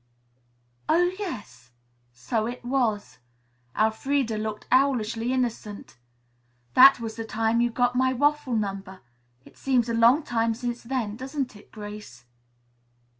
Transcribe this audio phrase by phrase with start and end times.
[0.89, 1.69] "Oh, yes!
[2.11, 3.19] So it was."
[3.79, 5.99] Elfreda looked owlishly innocent.
[6.73, 9.01] "That was the time you got my waffle number.
[9.45, 12.25] It seems a long while since then, doesn't it, Grace?"